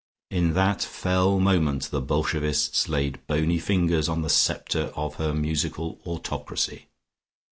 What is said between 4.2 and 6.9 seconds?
the sceptre of her musical autocracy....